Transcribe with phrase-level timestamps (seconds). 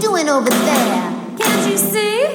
[0.00, 1.36] doing over there?
[1.38, 2.27] Can't you see?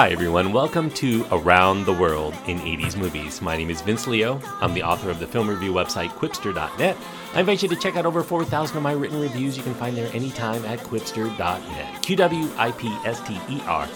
[0.00, 0.54] Hi, everyone.
[0.54, 3.42] Welcome to Around the World in 80s Movies.
[3.42, 4.40] My name is Vince Leo.
[4.62, 6.96] I'm the author of the film review website Qwipster.net.
[7.34, 9.58] I invite you to check out over 4,000 of my written reviews.
[9.58, 12.02] You can find there anytime at Qwipster.net.
[12.02, 13.86] Q W I P S T E R.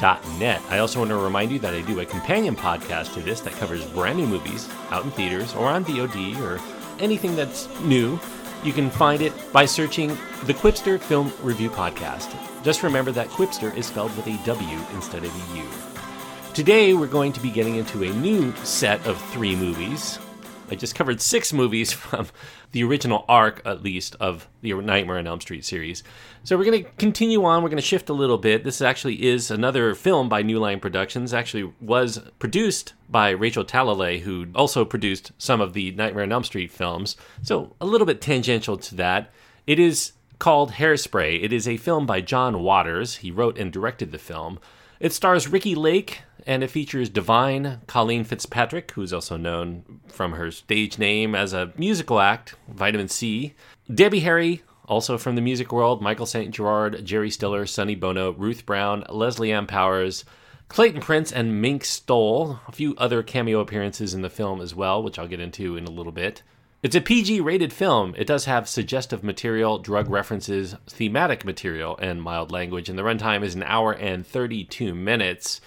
[0.00, 0.60] Dot net.
[0.68, 3.52] I also want to remind you that I do a companion podcast to this that
[3.52, 6.60] covers brand new movies out in theaters or on VOD or
[6.98, 8.18] anything that's new.
[8.66, 10.08] You can find it by searching
[10.42, 12.34] the Qwipster Film Review Podcast.
[12.64, 15.64] Just remember that Qwipster is spelled with a W instead of a U.
[16.52, 20.18] Today, we're going to be getting into a new set of three movies.
[20.68, 22.26] I just covered six movies from
[22.72, 26.02] the original arc, at least, of the Nightmare on Elm Street series.
[26.44, 27.62] So we're going to continue on.
[27.62, 28.64] We're going to shift a little bit.
[28.64, 31.32] This actually is another film by New Line Productions.
[31.32, 36.44] Actually, was produced by Rachel Talalay, who also produced some of the Nightmare on Elm
[36.44, 37.16] Street films.
[37.42, 39.32] So a little bit tangential to that.
[39.66, 41.42] It is called Hairspray.
[41.42, 43.16] It is a film by John Waters.
[43.16, 44.58] He wrote and directed the film.
[44.98, 50.50] It stars Ricki Lake and it features Divine, Colleen Fitzpatrick, who's also known from her
[50.50, 53.54] stage name as a musical act, Vitamin C,
[53.92, 56.54] Debbie Harry, also from the music world, Michael St.
[56.54, 60.24] Gerard, Jerry Stiller, Sonny Bono, Ruth Brown, Leslie Ann Powers,
[60.68, 62.60] Clayton Prince, and Mink Stole.
[62.68, 65.84] A few other cameo appearances in the film as well, which I'll get into in
[65.84, 66.42] a little bit.
[66.86, 68.14] It's a PG rated film.
[68.16, 73.42] It does have suggestive material, drug references, thematic material, and mild language, and the runtime
[73.42, 75.60] is an hour and 32 minutes.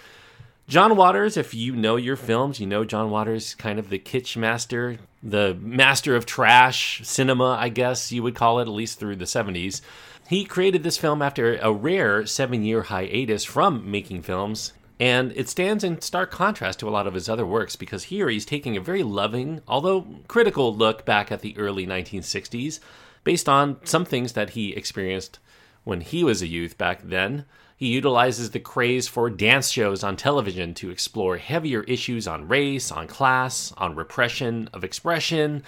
[0.70, 4.38] John Waters, if you know your films, you know John Waters, kind of the kitsch
[4.38, 9.18] master, the master of trash cinema, I guess you would call it, at least through
[9.18, 9.82] the 70s.
[10.30, 15.48] He created this film after a rare seven year hiatus from making films, and it
[15.48, 18.76] stands in stark contrast to a lot of his other works because here he's taking
[18.76, 22.80] a very loving, although critical, look back at the early 1960s
[23.24, 25.40] based on some things that he experienced
[25.86, 27.46] when he was a youth back then.
[27.78, 32.92] He utilizes the craze for dance shows on television to explore heavier issues on race,
[32.92, 35.64] on class, on repression of expression,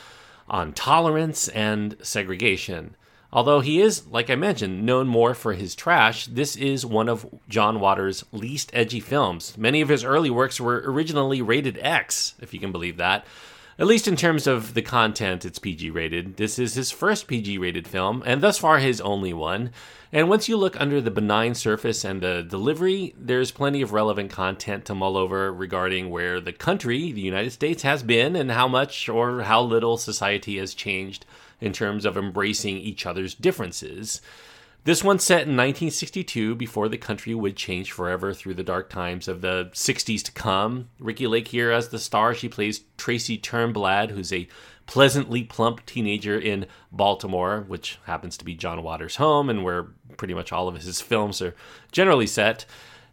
[0.49, 2.97] on tolerance, and segregation.
[3.33, 7.25] Although he is, like I mentioned, known more for his trash, this is one of
[7.47, 9.57] John Waters' least edgy films.
[9.57, 13.25] Many of his early works were originally rated X, if you can believe that.
[13.79, 16.35] At least in terms of the content, it's PG rated.
[16.35, 19.71] This is his first PG rated film, and thus far his only one.
[20.11, 24.29] And once you look under the benign surface and the delivery, there's plenty of relevant
[24.29, 28.67] content to mull over regarding where the country, the United States, has been and how
[28.67, 31.25] much or how little society has changed
[31.61, 34.21] in terms of embracing each other's differences.
[34.83, 39.27] This one's set in 1962 before the country would change forever through the dark times
[39.27, 40.89] of the 60s to come.
[40.99, 42.33] Ricki Lake here as the star.
[42.33, 44.47] She plays Tracy Turnblad, who's a
[44.87, 50.33] pleasantly plump teenager in Baltimore, which happens to be John Waters' home and where pretty
[50.33, 51.55] much all of his films are
[51.91, 52.65] generally set.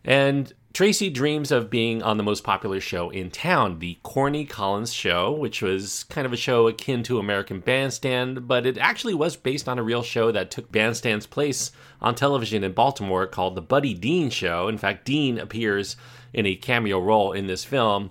[0.05, 4.93] And Tracy dreams of being on the most popular show in town, the Corny Collins
[4.93, 9.35] Show, which was kind of a show akin to American Bandstand, but it actually was
[9.35, 13.63] based on a real show that took Bandstand's place on television in Baltimore called The
[13.63, 14.69] Buddy Dean Show.
[14.69, 15.97] In fact, Dean appears
[16.33, 18.11] in a cameo role in this film.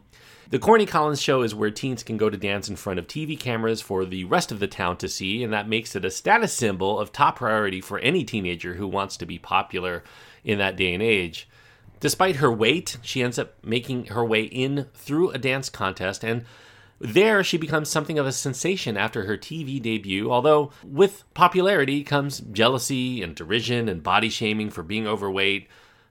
[0.50, 3.40] The Corny Collins Show is where teens can go to dance in front of TV
[3.40, 6.54] cameras for the rest of the town to see, and that makes it a status
[6.54, 10.04] symbol of top priority for any teenager who wants to be popular
[10.44, 11.48] in that day and age.
[12.00, 16.46] Despite her weight, she ends up making her way in through a dance contest, and
[17.00, 20.32] there she becomes something of a sensation after her TV debut.
[20.32, 25.68] Although, with popularity comes jealousy and derision and body shaming for being overweight.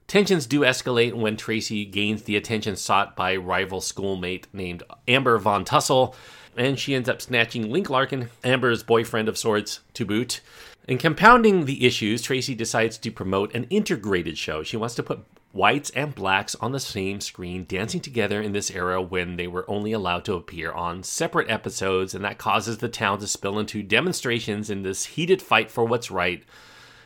[0.07, 5.65] Tensions do escalate when Tracy gains the attention sought by rival schoolmate named Amber Von
[5.65, 6.15] Tussle,
[6.55, 10.39] and she ends up snatching Link Larkin, Amber's boyfriend of sorts, to boot.
[10.87, 14.63] In compounding the issues, Tracy decides to promote an integrated show.
[14.63, 15.25] She wants to put
[15.57, 19.67] whites and blacks on the same screen dancing together in this era when they were
[19.67, 23.81] only allowed to appear on separate episodes, and that causes the town to spill into
[23.81, 26.43] demonstrations in this heated fight for what's right.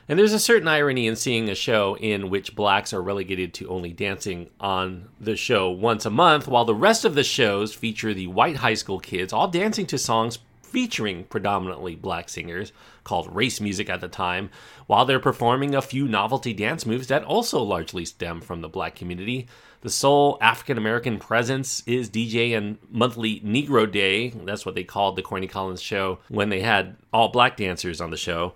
[0.10, 3.70] And there's a certain irony in seeing a show in which blacks are relegated to
[3.70, 8.14] only dancing on the show once a month, while the rest of the shows feature
[8.14, 10.40] the white high school kids all dancing to songs
[10.72, 12.72] featuring predominantly black singers,
[13.04, 14.50] called race music at the time,
[14.88, 18.96] while they're performing a few novelty dance moves that also largely stem from the black
[18.96, 19.48] community.
[19.82, 24.30] The sole African American presence is DJ and monthly Negro Day.
[24.30, 28.12] That's what they called the Corny Collins show when they had all black dancers on
[28.12, 28.54] the show.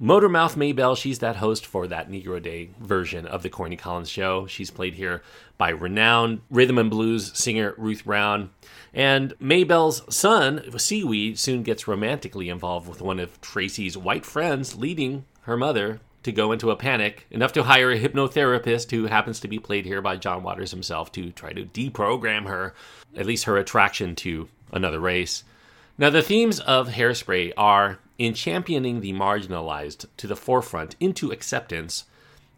[0.00, 4.44] Motormouth Maybelle, she's that host for that Negro Day version of the Corny Collins show.
[4.48, 5.22] She's played here
[5.56, 8.50] by renowned rhythm and blues singer Ruth Brown.
[8.92, 15.26] And Maybelle's son, Seaweed, soon gets romantically involved with one of Tracy's white friends, leading
[15.42, 19.48] her mother to go into a panic, enough to hire a hypnotherapist who happens to
[19.48, 22.74] be played here by John Waters himself to try to deprogram her,
[23.16, 25.44] at least her attraction to another race.
[25.96, 32.04] Now, the themes of Hairspray are in championing the marginalized to the forefront into acceptance,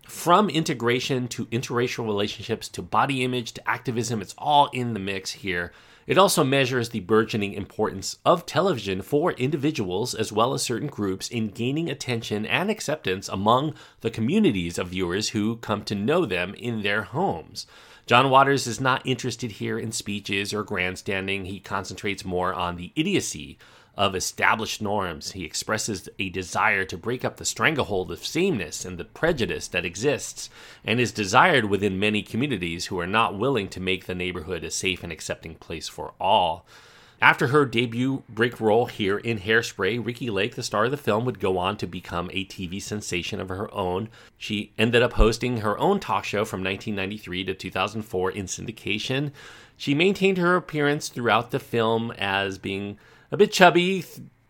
[0.07, 5.33] from integration to interracial relationships to body image to activism, it's all in the mix
[5.33, 5.73] here.
[6.07, 11.29] It also measures the burgeoning importance of television for individuals as well as certain groups
[11.29, 16.55] in gaining attention and acceptance among the communities of viewers who come to know them
[16.55, 17.67] in their homes.
[18.07, 21.47] John Waters is not interested here in speeches or grandstanding.
[21.47, 23.59] He concentrates more on the idiocy
[23.97, 25.33] of established norms.
[25.33, 29.85] He expresses a desire to break up the stranglehold of sameness and the prejudice that
[29.85, 30.51] exists
[30.85, 34.71] and is desired within many communities who are not willing to make the neighborhood a
[34.71, 36.67] safe and accepting place for all.
[37.21, 41.25] After her debut break role here in Hairspray, Ricki Lake, the star of the film,
[41.25, 44.11] would go on to become a TV sensation of her own.
[44.37, 49.33] She ended up hosting her own talk show from 1993 to 2004 in syndication.
[49.79, 52.99] She maintained her appearance throughout the film as being
[53.31, 54.05] a bit chubby,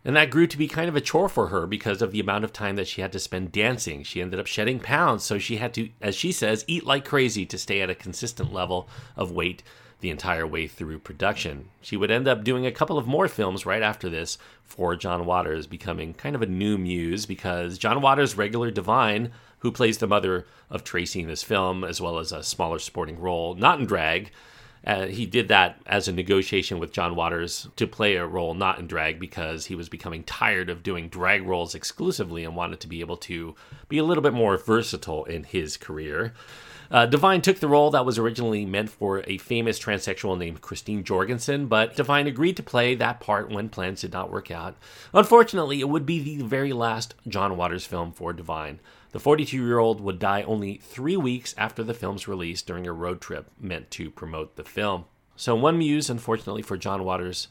[0.05, 2.43] and that grew to be kind of a chore for her because of the amount
[2.43, 4.03] of time that she had to spend dancing.
[4.03, 7.45] She ended up shedding pounds, so she had to, as she says, eat like crazy
[7.45, 9.63] to stay at a consistent level of weight
[9.99, 11.69] the entire way through production.
[11.81, 15.25] She would end up doing a couple of more films right after this for John
[15.25, 20.07] Waters, becoming kind of a new muse because John Waters' regular Divine, who plays the
[20.07, 23.85] mother of Tracy in this film, as well as a smaller supporting role, not in
[23.85, 24.31] drag,
[24.85, 28.79] uh, he did that as a negotiation with John Waters to play a role not
[28.79, 32.87] in drag because he was becoming tired of doing drag roles exclusively and wanted to
[32.87, 33.55] be able to
[33.89, 36.33] be a little bit more versatile in his career.
[36.89, 41.03] Uh, Divine took the role that was originally meant for a famous transsexual named Christine
[41.03, 44.75] Jorgensen, but Divine agreed to play that part when plans did not work out.
[45.13, 48.79] Unfortunately, it would be the very last John Waters film for Divine.
[49.11, 52.93] The 42 year old would die only three weeks after the film's release during a
[52.93, 55.05] road trip meant to promote the film.
[55.35, 57.47] So, one muse, unfortunately for John Waters,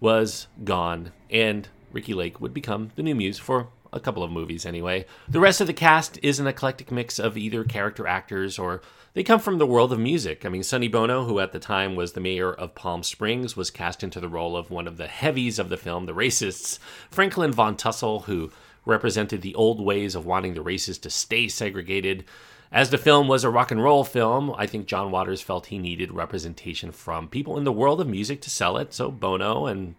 [0.00, 4.66] was gone, and Ricki Lake would become the new muse for a couple of movies
[4.66, 5.06] anyway.
[5.28, 8.82] The rest of the cast is an eclectic mix of either character actors or
[9.14, 10.44] they come from the world of music.
[10.44, 13.70] I mean, Sonny Bono, who at the time was the mayor of Palm Springs, was
[13.70, 16.80] cast into the role of one of the heavies of the film, the racists.
[17.10, 18.50] Franklin Von Tussle, who
[18.84, 22.24] represented the old ways of wanting the races to stay segregated.
[22.72, 25.78] As the film was a rock and roll film, I think John Waters felt he
[25.78, 28.92] needed representation from people in the world of music to sell it.
[28.92, 29.94] So Bono and,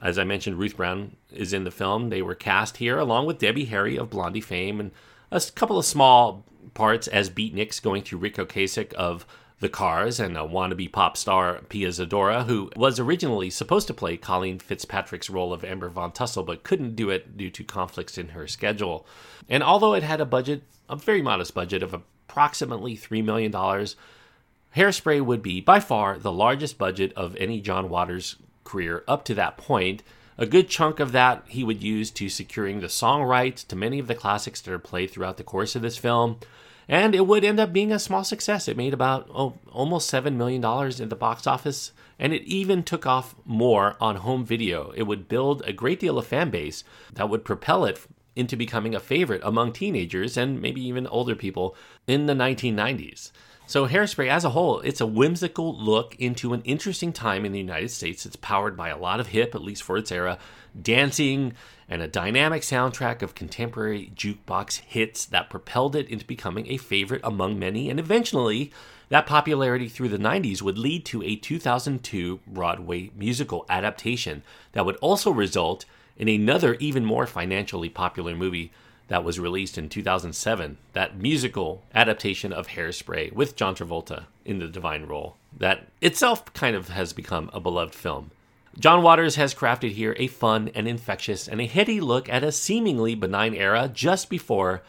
[0.00, 2.08] as I mentioned, Ruth Brown is in the film.
[2.08, 4.90] They were cast here along with Debbie Harry of Blondie fame and
[5.30, 9.26] a couple of small parts as beatniks going through Ric Ocasek of
[9.64, 14.18] the Cars and a wannabe pop star Pia Zadora, who was originally supposed to play
[14.18, 18.28] Colleen Fitzpatrick's role of Amber Von Tussle, but couldn't do it due to conflicts in
[18.28, 19.06] her schedule.
[19.48, 25.24] And although it had a budget, a very modest budget of approximately $3 million, Hairspray
[25.24, 29.56] would be by far the largest budget of any John Waters career up to that
[29.56, 30.02] point.
[30.36, 33.98] A good chunk of that he would use to securing the song rights to many
[33.98, 36.38] of the classics that are played throughout the course of this film
[36.88, 38.68] and it would end up being a small success.
[38.68, 40.64] It made about oh, almost $7 million
[41.00, 44.92] in the box office, and it even took off more on home video.
[44.96, 48.00] It would build a great deal of fan base that would propel it
[48.36, 51.76] into becoming a favorite among teenagers and maybe even older people
[52.06, 53.30] in the 1990s.
[53.66, 57.58] So, Hairspray as a whole, it's a whimsical look into an interesting time in the
[57.58, 58.26] United States.
[58.26, 60.38] It's powered by a lot of hip, at least for its era,
[60.80, 61.54] dancing,
[61.88, 67.22] and a dynamic soundtrack of contemporary jukebox hits that propelled it into becoming a favorite
[67.24, 68.70] among many, and eventually,
[69.08, 74.42] that popularity through the 90s would lead to a 2002 Broadway musical adaptation
[74.72, 75.86] that would also result
[76.18, 78.72] in another, even more financially popular movie
[79.08, 84.68] that was released in 2007, that musical adaptation of Hairspray with John Travolta in the
[84.68, 88.30] divine role, that itself kind of has become a beloved film.
[88.78, 92.50] John Waters has crafted here a fun and infectious and a heady look at a
[92.50, 94.82] seemingly benign era just before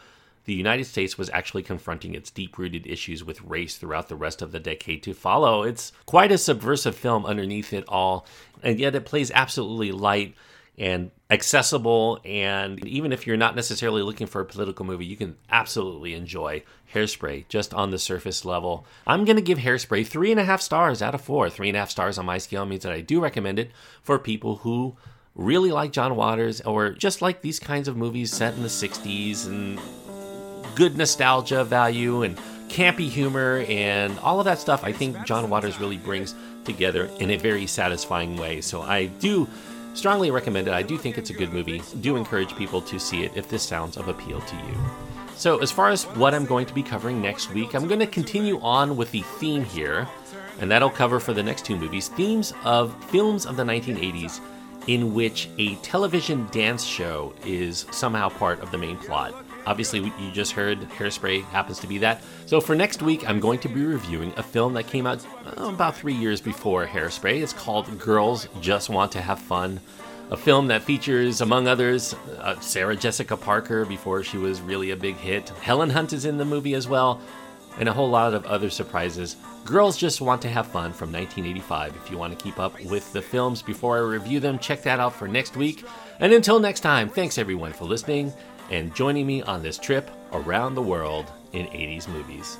[0.44, 4.42] the United States was actually confronting its deep rooted issues with race throughout the rest
[4.42, 5.62] of the decade to follow.
[5.62, 8.26] It's quite a subversive film underneath it all,
[8.62, 10.34] and yet it plays absolutely light
[10.78, 12.20] and accessible.
[12.24, 16.62] And even if you're not necessarily looking for a political movie, you can absolutely enjoy
[16.94, 18.86] Hairspray just on the surface level.
[19.06, 21.50] I'm going to give Hairspray three and a half stars out of four.
[21.50, 23.70] Three and a half stars on my scale means that I do recommend it
[24.02, 24.96] for people who
[25.34, 29.46] really like John Waters or just like these kinds of movies set in the 60s
[29.46, 29.78] and
[30.74, 32.36] good nostalgia value and
[32.68, 34.84] campy humor and all of that stuff.
[34.84, 38.60] I think John Waters really brings together in a very satisfying way.
[38.60, 39.46] So I do
[39.96, 40.74] strongly recommend it.
[40.74, 41.82] I do think it's a good movie.
[42.00, 44.76] Do encourage people to see it if this sounds of appeal to you.
[45.36, 48.06] So, as far as what I'm going to be covering next week, I'm going to
[48.06, 50.08] continue on with the theme here,
[50.60, 54.40] and that'll cover for the next two movies themes of films of the 1980s
[54.86, 59.34] in which a television dance show is somehow part of the main plot.
[59.66, 62.22] Obviously, you just heard Hairspray happens to be that.
[62.46, 65.70] So, for next week, I'm going to be reviewing a film that came out oh,
[65.70, 67.42] about three years before Hairspray.
[67.42, 69.80] It's called Girls Just Want to Have Fun.
[70.30, 74.96] A film that features, among others, uh, Sarah Jessica Parker before she was really a
[74.96, 75.48] big hit.
[75.48, 77.20] Helen Hunt is in the movie as well,
[77.78, 79.36] and a whole lot of other surprises.
[79.64, 81.96] Girls Just Want to Have Fun from 1985.
[81.96, 85.00] If you want to keep up with the films before I review them, check that
[85.00, 85.84] out for next week.
[86.20, 88.32] And until next time, thanks everyone for listening
[88.70, 92.58] and joining me on this trip around the world in 80s movies.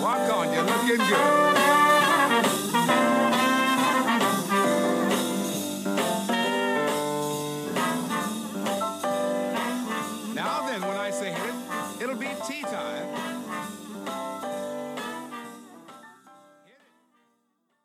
[0.00, 1.33] Walk on, you're looking good.